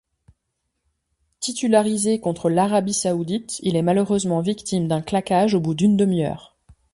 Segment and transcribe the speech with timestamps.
[1.41, 6.57] Titularisé contre l'Arabie saoudite, il est malheureusement victime d'un claquage au bout d'une demi-heure.